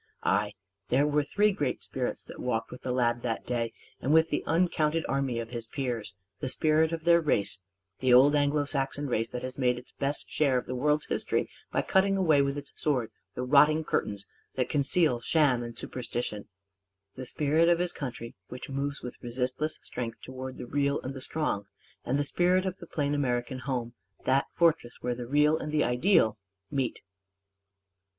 Ay, 0.23 0.55
there 0.89 1.05
were 1.05 1.21
three 1.21 1.51
great 1.51 1.83
spirits 1.83 2.23
that 2.23 2.39
walked 2.39 2.71
with 2.71 2.81
the 2.81 2.91
lad 2.91 3.21
that 3.21 3.45
day 3.45 3.71
and 4.01 4.11
with 4.11 4.31
the 4.31 4.43
uncounted 4.47 5.05
army 5.07 5.37
of 5.37 5.51
his 5.51 5.67
peers; 5.67 6.15
the 6.39 6.49
spirit 6.49 6.91
of 6.91 7.03
their 7.03 7.21
race 7.21 7.59
the 7.99 8.11
old 8.11 8.33
Anglo 8.33 8.65
Saxon 8.65 9.05
race 9.05 9.29
that 9.29 9.43
has 9.43 9.59
made 9.59 9.77
its 9.77 9.91
best 9.91 10.27
share 10.27 10.57
of 10.57 10.65
the 10.65 10.73
world's 10.73 11.05
history 11.05 11.47
by 11.71 11.83
cutting 11.83 12.17
away 12.17 12.41
with 12.41 12.57
its 12.57 12.73
sword 12.75 13.11
the 13.35 13.43
rotting 13.43 13.83
curtains 13.83 14.25
that 14.55 14.69
conceal 14.69 15.19
sham 15.21 15.61
and 15.61 15.77
superstition; 15.77 16.47
the 17.13 17.23
spirit 17.27 17.69
of 17.69 17.77
his 17.77 17.91
country 17.91 18.33
which 18.47 18.69
moves 18.71 19.03
with 19.03 19.21
resistless 19.21 19.77
strength 19.83 20.19
toward 20.23 20.57
the 20.57 20.65
real 20.65 20.99
and 21.01 21.13
the 21.13 21.21
strong; 21.21 21.67
and 22.03 22.17
the 22.17 22.23
spirit 22.23 22.65
of 22.65 22.77
the 22.79 22.87
plain 22.87 23.13
American 23.13 23.59
home 23.59 23.93
that 24.25 24.47
fortress 24.55 24.97
where 25.01 25.13
the 25.13 25.27
real 25.27 25.59
and 25.59 25.71
the 25.71 25.83
ideal 25.83 26.39
meet. 26.71 27.01